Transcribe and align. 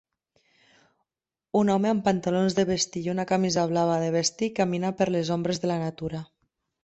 Un 1.59 1.69
home 1.73 1.89
amb 1.89 2.01
pantalons 2.07 2.55
de 2.61 2.65
vestir 2.69 3.03
i 3.07 3.13
una 3.13 3.27
camisa 3.33 3.67
blava 3.73 3.99
de 4.07 4.09
vestir 4.17 4.51
camina 4.61 4.93
per 5.03 5.09
les 5.17 5.33
ombres 5.37 5.61
de 5.67 5.71
la 5.73 5.79
natura. 5.87 6.25